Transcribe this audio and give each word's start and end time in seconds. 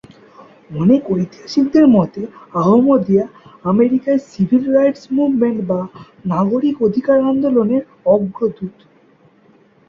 অনেক 0.75 1.01
ঐতিহাসিকদের 1.11 1.85
মতে 1.87 2.21
আহমদীয়া 2.61 3.25
আমেরিকায় 3.65 4.19
'সিভিল 4.23 4.63
রাইটস 4.71 5.03
মুভমেন্ট' 5.17 5.65
বা 5.69 5.79
নাগরিক 6.25 6.75
অধিকার 6.87 7.17
আন্দোলনের 7.31 7.83
অগ্রদূত। 8.05 8.75